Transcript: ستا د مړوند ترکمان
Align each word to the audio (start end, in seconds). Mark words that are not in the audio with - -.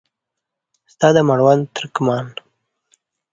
ستا 0.91 1.07
د 1.15 1.17
مړوند 1.27 1.63
ترکمان 1.75 2.25